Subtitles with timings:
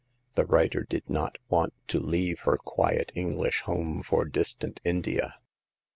[0.33, 5.35] The writer did not want to leave her quiet English home for distant India.